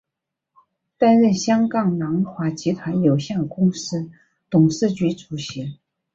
[0.97, 4.09] 担任香港南华集团有限公司
[4.49, 5.77] 董事局主席。